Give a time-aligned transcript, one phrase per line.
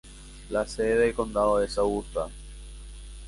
[0.49, 2.27] La sede del condado es Augusta.